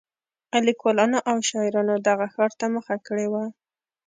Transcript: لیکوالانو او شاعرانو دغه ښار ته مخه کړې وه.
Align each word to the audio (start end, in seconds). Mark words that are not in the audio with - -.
لیکوالانو 0.67 1.19
او 1.29 1.37
شاعرانو 1.49 1.95
دغه 2.07 2.25
ښار 2.33 2.51
ته 2.59 2.65
مخه 2.75 2.95
کړې 3.07 3.27
وه. 3.31 3.43